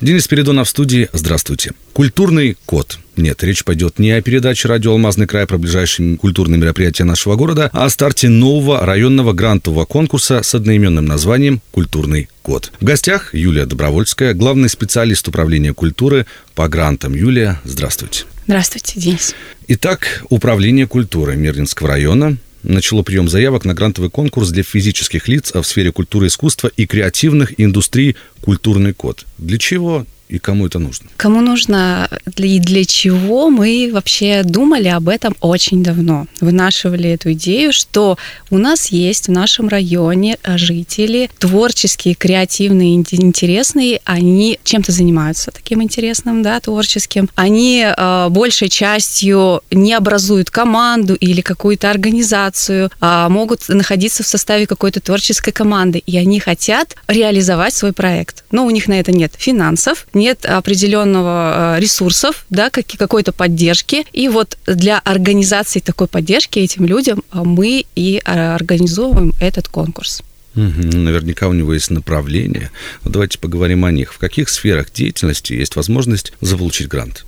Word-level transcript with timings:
Денис 0.00 0.24
Спиридонов 0.24 0.66
в 0.66 0.70
студии. 0.70 1.08
Здравствуйте. 1.12 1.72
Культурный 1.94 2.56
код. 2.66 2.98
Нет, 3.16 3.42
речь 3.42 3.64
пойдет 3.64 3.98
не 3.98 4.10
о 4.10 4.20
передаче 4.20 4.68
«Радио 4.68 4.92
Алмазный 4.92 5.26
край» 5.26 5.46
про 5.46 5.56
ближайшие 5.56 6.18
культурные 6.18 6.60
мероприятия 6.60 7.04
нашего 7.04 7.36
города, 7.36 7.70
а 7.72 7.86
о 7.86 7.90
старте 7.90 8.28
нового 8.28 8.84
районного 8.84 9.32
грантового 9.32 9.86
конкурса 9.86 10.42
с 10.42 10.54
одноименным 10.54 11.06
названием 11.06 11.62
«Культурный 11.70 12.28
код». 12.42 12.72
В 12.78 12.84
гостях 12.84 13.34
Юлия 13.34 13.64
Добровольская, 13.64 14.34
главный 14.34 14.68
специалист 14.68 15.26
управления 15.28 15.72
культуры 15.72 16.26
по 16.54 16.68
грантам. 16.68 17.14
Юлия, 17.14 17.58
здравствуйте. 17.64 18.24
Здравствуйте, 18.46 19.00
Денис. 19.00 19.34
Итак, 19.68 20.22
Управление 20.28 20.86
культуры 20.86 21.36
Мирнинского 21.36 21.88
района 21.88 22.36
начало 22.66 23.02
прием 23.02 23.28
заявок 23.28 23.64
на 23.64 23.74
грантовый 23.74 24.10
конкурс 24.10 24.50
для 24.50 24.62
физических 24.62 25.28
лиц 25.28 25.52
в 25.52 25.62
сфере 25.62 25.92
культуры 25.92 26.26
и 26.26 26.28
искусства 26.28 26.70
и 26.76 26.86
креативных 26.86 27.58
индустрий 27.60 28.16
«Культурный 28.40 28.92
код». 28.92 29.24
Для 29.38 29.58
чего 29.58 30.06
и 30.28 30.38
кому 30.38 30.66
это 30.66 30.78
нужно? 30.78 31.08
Кому 31.16 31.40
нужно 31.40 32.08
и 32.36 32.58
для 32.58 32.84
чего 32.84 33.50
мы 33.50 33.90
вообще 33.92 34.42
думали 34.42 34.88
об 34.88 35.08
этом 35.08 35.36
очень 35.40 35.82
давно. 35.82 36.26
Вынашивали 36.40 37.10
эту 37.10 37.32
идею, 37.32 37.72
что 37.72 38.18
у 38.50 38.58
нас 38.58 38.86
есть 38.86 39.28
в 39.28 39.30
нашем 39.30 39.68
районе 39.68 40.38
жители 40.44 41.30
творческие, 41.38 42.14
креативные, 42.14 42.96
интересные, 42.96 44.00
они 44.04 44.58
чем-то 44.64 44.92
занимаются 44.92 45.50
таким 45.50 45.82
интересным, 45.82 46.42
да, 46.42 46.58
творческим. 46.60 47.28
Они 47.34 47.84
э, 47.86 48.28
большей 48.30 48.68
частью 48.68 49.62
не 49.70 49.94
образуют 49.94 50.50
команду 50.50 51.14
или 51.14 51.40
какую-то 51.40 51.90
организацию, 51.90 52.90
а 53.00 53.28
могут 53.28 53.68
находиться 53.68 54.22
в 54.22 54.26
составе 54.26 54.66
какой-то 54.66 55.00
творческой 55.00 55.52
команды, 55.52 55.98
и 55.98 56.16
они 56.16 56.40
хотят 56.40 56.96
реализовать 57.06 57.74
свой 57.74 57.92
проект. 57.92 58.44
Но 58.50 58.66
у 58.66 58.70
них 58.70 58.88
на 58.88 58.98
это 58.98 59.12
нет 59.12 59.34
финансов, 59.36 60.06
нет 60.16 60.44
определенного 60.44 61.76
э, 61.76 61.80
ресурсов, 61.80 62.44
да, 62.50 62.70
какой-то 62.70 63.32
поддержки. 63.32 64.04
И 64.12 64.28
вот 64.28 64.58
для 64.66 64.98
организации 64.98 65.80
такой 65.80 66.08
поддержки 66.08 66.58
этим 66.58 66.86
людям 66.86 67.22
э, 67.32 67.42
мы 67.44 67.84
и 67.94 68.20
э, 68.24 68.54
организовываем 68.54 69.32
этот 69.40 69.68
конкурс. 69.68 70.22
Угу, 70.56 70.96
наверняка 70.96 71.48
у 71.48 71.52
него 71.52 71.74
есть 71.74 71.90
направление. 71.90 72.70
Но 73.04 73.10
давайте 73.10 73.38
поговорим 73.38 73.84
о 73.84 73.92
них. 73.92 74.14
В 74.14 74.18
каких 74.18 74.48
сферах 74.48 74.90
деятельности 74.90 75.52
есть 75.52 75.76
возможность 75.76 76.32
заполучить 76.40 76.88
грант? 76.88 77.26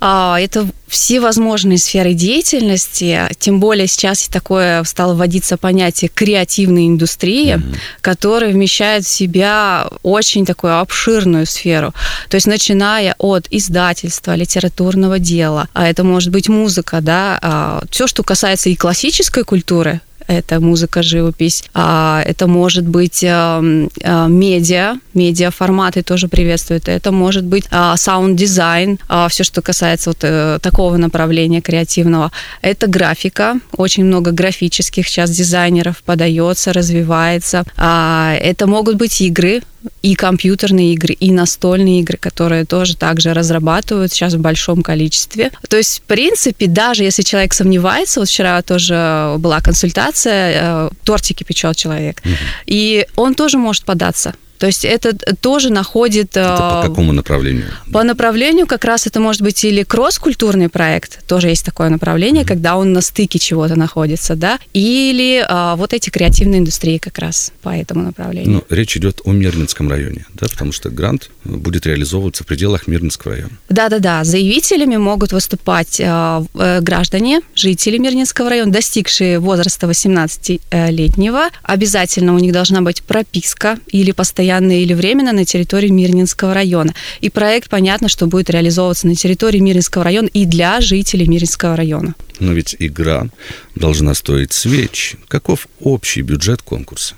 А, 0.00 0.38
это 0.40 0.68
все 0.86 1.20
возможные 1.20 1.78
сферы 1.78 2.12
деятельности, 2.14 3.28
тем 3.38 3.60
более 3.60 3.86
сейчас 3.86 4.28
такое 4.28 4.84
стало 4.84 5.14
вводиться 5.14 5.56
понятие 5.56 6.10
креативной 6.14 6.86
индустрии, 6.86 7.54
mm-hmm. 7.54 7.76
которая 8.02 8.52
вмещает 8.52 9.04
в 9.04 9.08
себя 9.08 9.88
очень 10.02 10.46
такую 10.46 10.78
обширную 10.78 11.46
сферу. 11.46 11.92
То 12.28 12.36
есть 12.36 12.46
начиная 12.46 13.14
от 13.18 13.46
издательства, 13.50 14.34
литературного 14.34 15.18
дела, 15.18 15.68
а 15.72 15.88
это 15.88 16.04
может 16.04 16.30
быть 16.30 16.48
музыка, 16.48 17.00
да, 17.00 17.38
а, 17.42 17.82
все, 17.90 18.06
что 18.06 18.22
касается 18.22 18.68
и 18.68 18.76
классической 18.76 19.44
культуры, 19.44 20.00
это 20.26 20.60
музыка, 20.60 21.02
живопись, 21.02 21.64
а, 21.74 22.22
это 22.24 22.46
может 22.46 22.86
быть 22.86 23.24
а, 23.24 23.62
а, 24.02 24.26
медиа, 24.26 24.96
медиа 25.14 25.50
форматы 25.50 26.02
тоже 26.02 26.28
приветствуют, 26.28 26.88
это 26.88 27.12
может 27.12 27.44
быть 27.44 27.64
саунд-дизайн, 27.96 28.98
все, 29.28 29.44
что 29.44 29.62
касается 29.62 30.10
вот 30.10 30.18
э, 30.22 30.58
такого 30.60 30.96
направления 30.96 31.60
креативного. 31.60 32.30
Это 32.62 32.86
графика, 32.86 33.56
очень 33.76 34.04
много 34.04 34.30
графических 34.32 35.08
сейчас 35.08 35.30
дизайнеров 35.30 36.02
подается, 36.04 36.72
развивается. 36.72 37.64
Это 37.76 38.66
могут 38.66 38.96
быть 38.96 39.20
игры, 39.20 39.62
и 40.02 40.14
компьютерные 40.14 40.94
игры, 40.94 41.14
и 41.14 41.32
настольные 41.32 42.00
игры, 42.00 42.16
которые 42.18 42.64
тоже 42.64 42.96
также 42.96 43.34
разрабатывают 43.34 44.12
сейчас 44.12 44.34
в 44.34 44.40
большом 44.40 44.82
количестве. 44.82 45.50
То 45.68 45.76
есть, 45.76 45.98
в 45.98 46.02
принципе, 46.02 46.66
даже 46.66 47.04
если 47.04 47.22
человек 47.22 47.54
сомневается, 47.54 48.20
вот 48.20 48.28
вчера 48.28 48.62
тоже 48.62 49.34
была 49.38 49.60
консультация, 49.60 50.52
э, 50.54 50.90
тортики 51.04 51.44
печет 51.44 51.76
человек, 51.76 52.20
угу. 52.24 52.34
и 52.66 53.06
он 53.16 53.34
тоже 53.34 53.58
может 53.58 53.84
податься 53.84 54.34
то 54.58 54.66
есть 54.66 54.84
это 54.84 55.14
тоже 55.36 55.70
находит... 55.70 56.36
Это 56.36 56.56
по 56.56 56.80
э, 56.84 56.88
какому 56.88 57.12
направлению? 57.12 57.66
По 57.92 58.02
направлению 58.02 58.66
как 58.66 58.84
раз 58.84 59.06
это 59.06 59.20
может 59.20 59.42
быть 59.42 59.62
или 59.64 59.82
кросс-культурный 59.82 60.68
проект, 60.68 61.26
тоже 61.26 61.48
есть 61.48 61.64
такое 61.64 61.88
направление, 61.88 62.44
mm-hmm. 62.44 62.48
когда 62.48 62.76
он 62.76 62.92
на 62.92 63.00
стыке 63.00 63.38
чего-то 63.38 63.76
находится, 63.76 64.34
да, 64.34 64.58
или 64.72 65.44
а, 65.46 65.76
вот 65.76 65.92
эти 65.92 66.10
креативные 66.10 66.60
индустрии 66.60 66.98
как 66.98 67.18
раз 67.18 67.52
по 67.62 67.68
этому 67.68 68.02
направлению. 68.02 68.64
Ну, 68.68 68.74
речь 68.74 68.96
идет 68.96 69.20
о 69.24 69.32
Мирнинском 69.32 69.90
районе, 69.90 70.24
да, 70.34 70.46
потому 70.48 70.72
что 70.72 70.90
грант 70.90 71.30
будет 71.44 71.86
реализовываться 71.86 72.44
в 72.44 72.46
пределах 72.46 72.86
Мирнинского 72.86 73.34
района. 73.34 73.52
Да-да-да, 73.68 74.24
заявителями 74.24 74.96
могут 74.96 75.32
выступать 75.32 76.00
а, 76.02 76.44
э, 76.54 76.80
граждане, 76.80 77.40
жители 77.54 77.98
Мирнинского 77.98 78.50
района, 78.50 78.72
достигшие 78.72 79.38
возраста 79.38 79.86
18-летнего. 79.86 81.48
Обязательно 81.62 82.34
у 82.34 82.38
них 82.38 82.52
должна 82.52 82.80
быть 82.80 83.02
прописка 83.02 83.78
или 83.88 84.12
постоянно 84.12 84.45
постоянно 84.46 84.80
или 84.80 84.94
временно 84.94 85.32
на 85.32 85.44
территории 85.44 85.88
Мирнинского 85.88 86.54
района. 86.54 86.94
И 87.20 87.30
проект, 87.30 87.68
понятно, 87.68 88.08
что 88.08 88.26
будет 88.26 88.50
реализовываться 88.50 89.06
на 89.06 89.16
территории 89.16 89.58
Мирнинского 89.58 90.04
района 90.04 90.28
и 90.28 90.44
для 90.44 90.80
жителей 90.80 91.26
Мирнинского 91.26 91.76
района. 91.76 92.14
Но 92.38 92.52
ведь 92.52 92.76
игра 92.78 93.26
должна 93.74 94.14
стоить 94.14 94.52
свеч. 94.52 95.16
Каков 95.28 95.68
общий 95.80 96.22
бюджет 96.22 96.62
конкурса? 96.62 97.14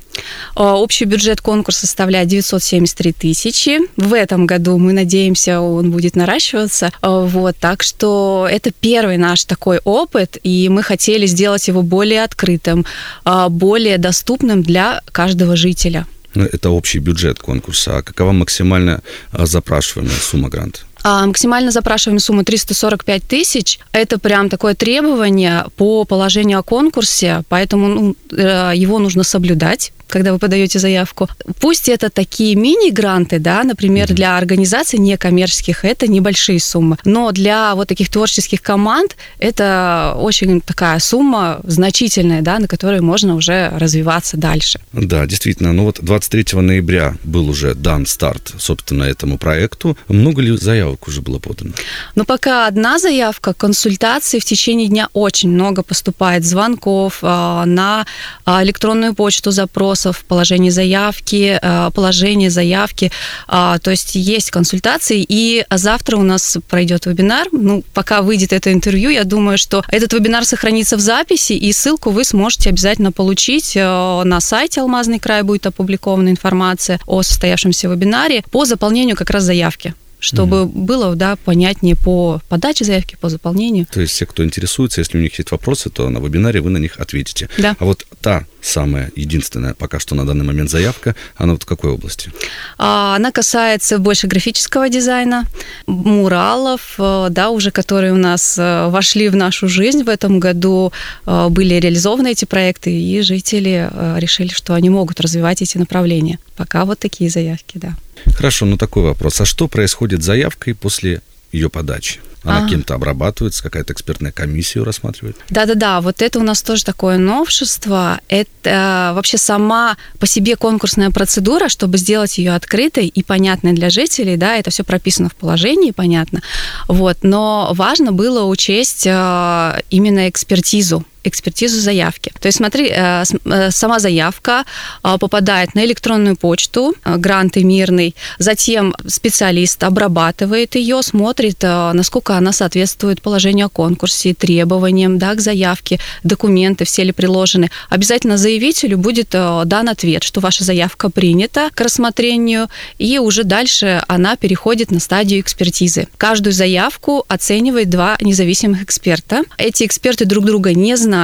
А, 0.55 0.77
общий 0.77 1.05
бюджет 1.05 1.41
конкурса 1.41 1.81
составляет 1.81 2.29
973 2.29 3.13
тысячи. 3.13 3.79
В 3.97 4.15
этом 4.15 4.47
году 4.47 4.79
мы 4.79 4.93
надеемся, 4.93 5.61
он 5.61 5.91
будет 5.91 6.17
наращиваться. 6.17 6.91
А, 7.03 7.21
вот, 7.21 7.57
так 7.61 7.83
что 7.83 8.49
это 8.51 8.71
первый 8.71 9.19
наш 9.19 9.45
такой 9.45 9.81
опыт, 9.85 10.39
и 10.43 10.69
мы 10.71 10.83
хотели 10.83 11.27
сделать 11.27 11.69
его 11.69 11.83
более 11.83 12.25
открытым, 12.25 12.87
а, 13.25 13.49
более 13.49 13.99
доступным 13.99 14.63
для 14.63 15.03
каждого 15.13 15.57
жителя. 15.57 16.07
Ну, 16.39 16.45
это 16.45 16.71
общий 16.71 17.01
бюджет 17.01 17.41
конкурса. 17.41 17.97
А 17.97 18.03
какова 18.03 18.31
максимально 18.31 19.03
а, 19.33 19.45
запрашиваемая 19.45 20.15
сумма 20.21 20.49
гранта? 20.49 20.83
А 21.11 21.25
максимально 21.27 21.71
запрашиваемая 21.71 22.21
сумма 22.21 22.45
345 22.45 23.23
тысяч. 23.23 23.79
Это 23.93 24.19
прям 24.19 24.51
такое 24.51 24.75
требование 24.75 25.65
по 25.79 26.05
положению 26.05 26.59
о 26.59 26.63
конкурсе, 26.63 27.45
поэтому 27.49 27.89
ну, 27.89 28.17
э, 28.31 28.73
его 28.75 28.99
нужно 28.99 29.23
соблюдать 29.23 29.93
когда 30.09 30.33
вы 30.33 30.39
подаете 30.39 30.79
заявку. 30.79 31.29
Пусть 31.61 31.89
это 31.89 32.11
такие 32.11 32.55
мини-гранты, 32.57 33.39
да, 33.39 33.63
например, 33.63 34.09
для 34.13 34.37
организаций 34.37 34.99
некоммерческих 34.99 35.85
это 35.85 36.09
небольшие 36.09 36.61
суммы, 36.61 36.97
но 37.05 37.31
для 37.33 37.75
вот 37.75 37.89
таких 37.89 38.09
творческих 38.09 38.63
команд 38.63 39.17
это 39.39 40.15
очень 40.19 40.61
такая 40.61 40.99
сумма 40.99 41.61
значительная, 41.65 42.43
да, 42.43 42.59
на 42.59 42.69
которой 42.69 43.01
можно 43.01 43.35
уже 43.35 43.71
развиваться 43.77 44.37
дальше. 44.37 44.81
Да, 44.93 45.27
действительно. 45.27 45.73
Ну 45.73 45.85
вот 45.85 46.01
23 46.01 46.61
ноября 46.61 47.17
был 47.25 47.49
уже 47.49 47.75
дан 47.75 48.07
старт, 48.07 48.55
собственно, 48.59 49.05
этому 49.05 49.39
проекту. 49.39 49.97
Много 50.09 50.43
ли 50.43 50.57
заявок 50.57 50.98
уже 51.07 51.21
было 51.21 51.39
подано? 51.39 51.73
Ну, 52.15 52.25
пока 52.25 52.67
одна 52.67 52.99
заявка, 52.99 53.55
консультации 53.55 54.39
в 54.39 54.45
течение 54.45 54.89
дня 54.89 55.09
очень 55.13 55.51
много 55.51 55.83
поступает 55.83 56.45
звонков 56.45 57.19
э, 57.23 57.27
на 57.27 58.07
а, 58.45 58.63
электронную 58.65 59.15
почту 59.15 59.51
запрос 59.51 59.99
вопросов, 59.99 60.25
положение 60.29 60.73
заявки, 60.73 61.59
э, 61.63 61.91
положение 61.95 62.51
заявки. 62.51 63.11
А, 63.47 63.79
то 63.79 63.91
есть 63.91 64.15
есть 64.15 64.51
консультации, 64.51 65.25
и 65.29 65.65
завтра 65.71 66.17
у 66.17 66.23
нас 66.23 66.59
пройдет 66.69 67.07
вебинар. 67.07 67.47
Ну, 67.53 67.83
пока 67.95 68.23
выйдет 68.23 68.53
это 68.53 68.73
интервью, 68.73 69.11
я 69.11 69.25
думаю, 69.25 69.59
что 69.59 69.85
этот 69.89 70.13
вебинар 70.13 70.45
сохранится 70.45 70.97
в 70.97 71.01
записи, 71.01 71.53
и 71.53 71.73
ссылку 71.73 72.11
вы 72.11 72.25
сможете 72.25 72.71
обязательно 72.71 73.13
получить 73.13 73.77
на 73.77 74.41
сайте 74.41 74.81
Алмазный 74.81 75.19
край 75.19 75.43
будет 75.43 75.67
опубликована 75.67 76.31
информация 76.31 76.99
о 77.07 77.23
состоявшемся 77.23 77.89
вебинаре 77.89 78.43
по 78.51 78.65
заполнению 78.65 79.17
как 79.17 79.31
раз 79.31 79.45
заявки 79.45 79.95
чтобы 80.21 80.65
угу. 80.65 80.81
было 80.81 81.15
да, 81.15 81.37
понятнее 81.37 81.97
по 81.97 82.41
подаче 82.49 82.85
заявки, 82.85 83.17
по 83.21 83.29
заполнению. 83.29 83.87
То 83.87 84.01
есть 84.01 84.13
все, 84.13 84.27
кто 84.27 84.45
интересуется, 84.45 85.01
если 85.01 85.19
у 85.19 85.21
них 85.21 85.37
есть 85.39 85.51
вопросы, 85.51 85.91
то 85.91 86.09
на 86.09 86.19
вебинаре 86.19 86.61
вы 86.61 86.71
на 86.71 86.79
них 86.79 86.99
ответите. 86.99 87.49
Да. 87.59 87.77
А 87.79 87.85
вот 87.85 88.07
та 88.21 88.45
самая 88.61 89.11
единственная 89.15 89.75
пока 89.75 89.99
что 89.99 90.15
на 90.15 90.27
данный 90.27 90.45
момент 90.45 90.71
заявка, 90.71 91.15
она 91.37 91.53
вот 91.53 91.63
в 91.63 91.67
какой 91.67 91.91
области? 91.91 92.33
А, 92.77 93.17
она 93.17 93.31
касается 93.31 93.99
больше 93.99 94.27
графического 94.27 94.89
дизайна, 94.89 95.45
муралов, 95.87 96.95
э, 96.99 97.29
да, 97.31 97.51
уже 97.51 97.71
которые 97.71 98.13
у 98.13 98.17
нас 98.17 98.59
э, 98.59 98.89
вошли 98.89 99.29
в 99.29 99.37
нашу 99.37 99.69
жизнь 99.69 100.03
в 100.03 100.09
этом 100.09 100.41
году, 100.41 100.93
э, 101.27 101.49
были 101.49 101.75
реализованы 101.75 102.33
эти 102.33 102.45
проекты, 102.45 102.91
и 102.91 103.21
жители 103.23 103.91
решили, 104.19 104.49
что 104.49 104.75
они 104.75 104.91
могут 104.91 105.21
развивать 105.21 105.63
эти 105.63 105.79
направления. 105.79 106.39
Пока 106.57 106.85
вот 106.85 106.99
такие 106.99 107.31
заявки, 107.31 107.79
да. 107.79 107.95
Хорошо, 108.35 108.67
но 108.67 108.77
такой 108.77 109.03
вопрос. 109.03 109.41
А 109.41 109.45
что 109.45 109.69
происходит 109.69 110.23
с 110.23 110.27
заявкой 110.27 110.75
после 110.75 111.23
ее 111.53 111.69
подачи? 111.71 112.21
Она 112.45 112.65
А. 112.65 112.69
кем-то 112.69 112.95
обрабатывается, 112.95 113.63
какая-то 113.63 113.93
экспертная 113.93 114.31
комиссия 114.31 114.79
ее 114.79 114.85
рассматривает. 114.85 115.37
Да-да-да, 115.51 116.01
вот 116.01 116.23
это 116.23 116.39
у 116.39 116.43
нас 116.43 116.63
тоже 116.63 116.85
такое 116.85 117.19
новшество. 117.19 118.21
Это 118.29 118.51
э, 118.63 119.13
вообще 119.15 119.39
сама 119.39 119.97
по 120.19 120.27
себе 120.27 120.57
конкурсная 120.57 121.11
процедура, 121.11 121.69
чтобы 121.69 121.99
сделать 121.99 122.39
ее 122.39 122.55
открытой 122.55 123.07
и 123.07 123.23
понятной 123.25 123.73
для 123.73 123.91
жителей, 123.91 124.37
да, 124.37 124.57
это 124.57 124.71
все 124.71 124.85
прописано 124.85 125.29
в 125.29 125.35
положении, 125.35 125.91
понятно. 125.91 126.41
Вот, 126.87 127.19
но 127.23 127.73
важно 127.75 128.13
было 128.13 128.45
учесть 128.45 129.07
э, 129.07 129.81
именно 129.91 130.29
экспертизу 130.29 131.05
экспертизу 131.29 131.81
заявки. 131.81 132.33
То 132.41 132.47
есть 132.47 132.59
смотри, 132.59 132.89
э, 132.89 133.25
э, 133.45 133.71
сама 133.71 133.99
заявка 133.99 134.65
э, 135.03 135.17
попадает 135.19 135.75
на 135.75 135.85
электронную 135.85 136.37
почту, 136.37 136.95
э, 137.05 137.17
гранты 137.17 137.65
мирный, 137.65 138.15
затем 138.39 138.95
специалист 139.07 139.83
обрабатывает 139.85 140.75
ее, 140.75 141.03
смотрит, 141.03 141.63
насколько 141.63 142.37
она 142.37 142.53
соответствует 142.53 143.23
положению 143.23 143.67
о 143.67 143.69
конкурсе, 143.69 144.35
требованиям 144.35 145.19
да, 145.19 145.35
к 145.35 145.41
заявке, 145.41 145.99
документы 146.25 146.85
все 146.85 147.05
ли 147.05 147.13
приложены. 147.13 147.71
Обязательно 147.91 148.37
заявителю 148.37 148.99
будет 148.99 149.31
дан 149.31 149.89
ответ, 149.89 150.23
что 150.23 150.41
ваша 150.41 150.65
заявка 150.65 151.11
принята 151.11 151.71
к 151.75 151.81
рассмотрению, 151.81 152.69
и 152.99 153.19
уже 153.19 153.45
дальше 153.45 154.03
она 154.09 154.37
переходит 154.37 154.91
на 154.91 155.01
стадию 155.01 155.41
экспертизы. 155.41 156.09
Каждую 156.17 156.53
заявку 156.53 157.25
оценивает 157.29 157.91
два 157.91 158.17
независимых 158.21 158.83
эксперта. 158.83 159.43
Эти 159.57 159.85
эксперты 159.85 160.25
друг 160.25 160.45
друга 160.45 160.75
не 160.75 160.97
знают, 160.97 161.18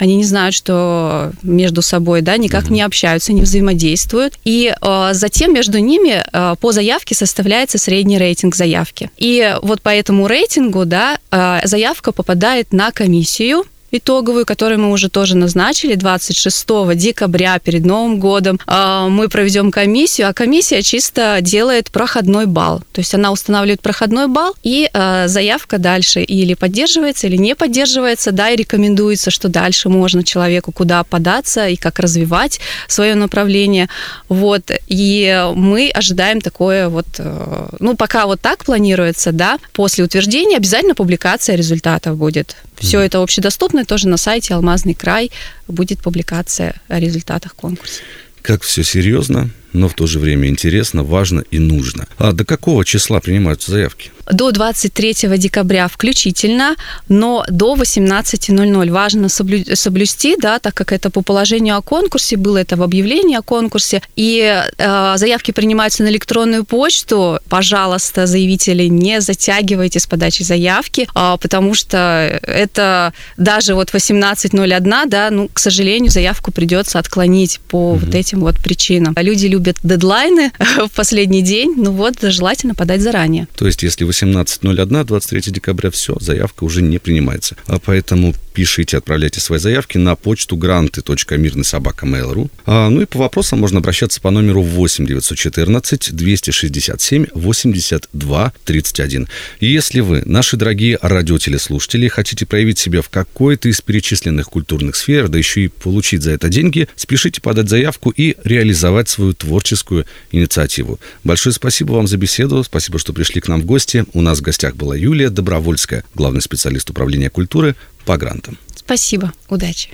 они 0.00 0.16
не 0.16 0.24
знают, 0.24 0.54
что 0.54 1.32
между 1.42 1.82
собой, 1.82 2.22
да, 2.22 2.38
никак 2.38 2.70
не 2.70 2.80
общаются, 2.80 3.32
не 3.34 3.42
взаимодействуют. 3.42 4.34
И 4.44 4.72
э, 4.80 5.08
затем 5.12 5.52
между 5.52 5.78
ними 5.78 6.24
э, 6.32 6.54
по 6.58 6.72
заявке 6.72 7.14
составляется 7.14 7.76
средний 7.76 8.16
рейтинг 8.18 8.54
заявки. 8.54 9.10
И 9.18 9.56
вот 9.62 9.82
по 9.82 9.90
этому 9.90 10.26
рейтингу, 10.26 10.86
да, 10.86 11.18
э, 11.30 11.60
заявка 11.64 12.12
попадает 12.12 12.72
на 12.72 12.92
комиссию 12.92 13.64
итоговую, 13.92 14.46
которую 14.46 14.80
мы 14.80 14.90
уже 14.90 15.08
тоже 15.08 15.36
назначили 15.36 15.94
26 15.94 16.94
декабря 16.94 17.58
перед 17.58 17.84
Новым 17.84 18.18
годом. 18.20 18.58
э, 18.66 19.06
Мы 19.08 19.28
проведем 19.28 19.70
комиссию, 19.70 20.28
а 20.28 20.32
комиссия 20.32 20.82
чисто 20.82 21.38
делает 21.40 21.90
проходной 21.90 22.46
балл. 22.46 22.80
То 22.92 23.00
есть 23.00 23.14
она 23.14 23.32
устанавливает 23.32 23.80
проходной 23.80 24.28
балл, 24.28 24.54
и 24.62 24.88
э, 24.92 25.28
заявка 25.28 25.78
дальше 25.78 26.22
или 26.22 26.54
поддерживается, 26.54 27.26
или 27.26 27.36
не 27.36 27.54
поддерживается, 27.54 28.32
да, 28.32 28.50
и 28.50 28.56
рекомендуется, 28.56 29.30
что 29.30 29.48
дальше 29.48 29.88
можно 29.88 30.22
человеку 30.24 30.72
куда 30.72 31.04
податься 31.04 31.68
и 31.68 31.76
как 31.76 31.98
развивать 31.98 32.60
свое 32.88 33.14
направление. 33.14 33.88
Вот. 34.28 34.70
И 34.88 35.46
мы 35.54 35.90
ожидаем 35.92 36.40
такое 36.40 36.88
вот, 36.88 37.06
э, 37.18 37.66
ну, 37.78 37.96
пока 37.96 38.26
вот 38.26 38.40
так 38.40 38.64
планируется, 38.64 39.32
да, 39.32 39.58
после 39.72 40.04
утверждения 40.04 40.56
обязательно 40.56 40.94
публикация 40.94 41.56
результатов 41.56 42.16
будет. 42.16 42.56
Все 42.78 43.00
это 43.00 43.22
общедоступно, 43.22 43.79
тоже 43.84 44.08
на 44.08 44.16
сайте 44.16 44.54
Алмазный 44.54 44.94
край 44.94 45.30
будет 45.68 46.00
публикация 46.00 46.74
о 46.88 46.98
результатах 46.98 47.54
конкурса. 47.54 48.02
Как 48.42 48.62
все 48.62 48.82
серьезно, 48.82 49.50
но 49.72 49.88
в 49.88 49.94
то 49.94 50.06
же 50.06 50.18
время 50.18 50.48
интересно, 50.48 51.02
важно 51.02 51.44
и 51.50 51.58
нужно. 51.58 52.06
А 52.18 52.32
до 52.32 52.44
какого 52.44 52.84
числа 52.84 53.20
принимаются 53.20 53.70
заявки? 53.70 54.10
До 54.30 54.52
23 54.52 55.14
декабря 55.36 55.88
включительно, 55.88 56.76
но 57.08 57.44
до 57.48 57.74
18.00 57.74 58.90
важно 58.90 59.26
соблю- 59.26 59.74
соблюсти, 59.74 60.36
да, 60.38 60.58
так 60.58 60.74
как 60.74 60.92
это 60.92 61.10
по 61.10 61.22
положению 61.22 61.76
о 61.76 61.82
конкурсе, 61.82 62.36
было 62.36 62.58
это 62.58 62.76
в 62.76 62.82
объявлении 62.82 63.36
о 63.36 63.42
конкурсе, 63.42 64.02
и 64.16 64.62
э, 64.78 65.12
заявки 65.16 65.50
принимаются 65.50 66.04
на 66.04 66.08
электронную 66.08 66.64
почту. 66.64 67.40
Пожалуйста, 67.48 68.26
заявители, 68.26 68.84
не 68.84 69.20
затягивайте 69.20 69.98
с 69.98 70.06
подачей 70.06 70.44
заявки, 70.44 71.08
а, 71.14 71.36
потому 71.36 71.74
что 71.74 72.40
это 72.42 73.12
даже 73.36 73.74
вот 73.74 73.90
18.01, 73.92 75.08
да, 75.08 75.30
ну, 75.30 75.48
к 75.52 75.58
сожалению, 75.58 76.10
заявку 76.10 76.52
придется 76.52 76.98
отклонить 76.98 77.60
по 77.68 77.94
вот 77.94 78.14
этим 78.14 78.40
вот 78.40 78.56
причинам. 78.58 79.14
Люди 79.16 79.46
любят 79.46 79.59
дедлайны 79.62 80.52
в 80.88 80.90
последний 80.90 81.42
день, 81.42 81.74
ну 81.76 81.92
вот, 81.92 82.16
желательно 82.22 82.74
подать 82.74 83.00
заранее. 83.00 83.48
То 83.56 83.66
есть, 83.66 83.82
если 83.82 84.06
18.01, 84.06 85.04
23 85.04 85.52
декабря, 85.52 85.90
все, 85.90 86.16
заявка 86.20 86.64
уже 86.64 86.82
не 86.82 86.98
принимается. 86.98 87.56
А 87.66 87.78
поэтому 87.78 88.34
пишите, 88.52 88.96
отправляйте 88.98 89.40
свои 89.40 89.58
заявки 89.58 89.98
на 89.98 90.16
почту 90.16 90.56
гранты.мирныйсобака.mail.ru. 90.56 92.50
А, 92.66 92.90
ну 92.90 93.02
и 93.02 93.06
по 93.06 93.18
вопросам 93.18 93.60
можно 93.60 93.78
обращаться 93.78 94.20
по 94.20 94.30
номеру 94.30 94.62
8 94.62 95.06
914 95.06 96.14
267 96.14 97.26
82 97.34 98.52
31. 98.64 99.28
И 99.60 99.66
если 99.66 100.00
вы, 100.00 100.22
наши 100.24 100.56
дорогие 100.56 100.98
радиотелеслушатели, 101.00 102.08
хотите 102.08 102.46
проявить 102.46 102.78
себя 102.78 103.02
в 103.02 103.08
какой-то 103.08 103.68
из 103.68 103.80
перечисленных 103.80 104.46
культурных 104.46 104.96
сфер, 104.96 105.28
да 105.28 105.38
еще 105.38 105.64
и 105.64 105.68
получить 105.68 106.22
за 106.22 106.32
это 106.32 106.48
деньги, 106.48 106.88
спешите 106.96 107.40
подать 107.40 107.68
заявку 107.68 108.10
и 108.10 108.36
реализовать 108.44 109.08
свою 109.08 109.32
творческую 109.50 110.06
инициативу. 110.30 111.00
Большое 111.24 111.52
спасибо 111.52 111.92
вам 111.94 112.06
за 112.06 112.16
беседу, 112.16 112.62
спасибо, 112.62 113.00
что 113.00 113.12
пришли 113.12 113.40
к 113.40 113.48
нам 113.48 113.62
в 113.62 113.66
гости. 113.66 114.04
У 114.12 114.22
нас 114.22 114.38
в 114.38 114.42
гостях 114.42 114.76
была 114.76 114.94
Юлия 114.94 115.28
Добровольская, 115.28 116.04
главный 116.14 116.40
специалист 116.40 116.88
управления 116.88 117.30
культуры 117.30 117.74
по 118.04 118.16
грантам. 118.16 118.58
Спасибо, 118.76 119.32
удачи. 119.48 119.90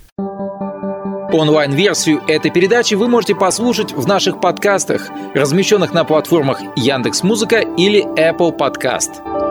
Онлайн-версию 1.33 2.23
этой 2.29 2.51
передачи 2.51 2.95
вы 2.95 3.09
можете 3.09 3.35
послушать 3.35 3.93
в 3.93 4.07
наших 4.07 4.41
подкастах, 4.41 5.09
размещенных 5.35 5.95
на 5.95 6.05
платформах 6.05 6.61
Яндекс.Музыка 6.77 7.61
или 7.79 8.05
Apple 8.19 8.57
Podcast. 8.57 9.46